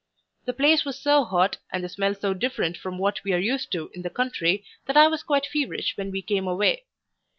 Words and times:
The 0.45 0.53
place 0.53 0.83
was 0.83 0.97
so 0.97 1.23
hot, 1.25 1.57
and 1.71 1.83
the 1.83 1.87
smell 1.87 2.15
so 2.15 2.33
different 2.33 2.75
from 2.75 2.97
what 2.97 3.23
we 3.23 3.33
are 3.33 3.37
used 3.37 3.71
to 3.73 3.91
in 3.93 4.01
the 4.01 4.09
country, 4.09 4.65
that 4.87 4.97
I 4.97 5.05
was 5.07 5.21
quite 5.21 5.45
feverish 5.45 5.95
when 5.95 6.09
we 6.09 6.23
came 6.23 6.47
away. 6.47 6.85